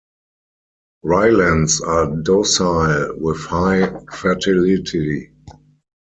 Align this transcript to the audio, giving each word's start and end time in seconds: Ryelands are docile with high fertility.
Ryelands 1.05 1.79
are 1.87 2.07
docile 2.23 3.13
with 3.19 3.41
high 3.45 3.99
fertility. 4.11 5.31